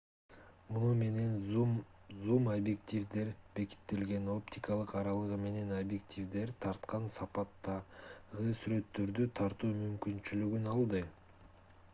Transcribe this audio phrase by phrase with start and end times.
[0.75, 3.27] муну менен зум-объективдер
[3.59, 11.05] бекитилген оптикалык аралыгы менен объективдер тарткан сапаттагы сүрөттөрдү тартуу мүмкүнчүлүгүн алды